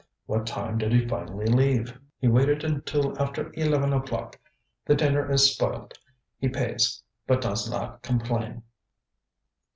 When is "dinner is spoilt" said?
4.95-5.95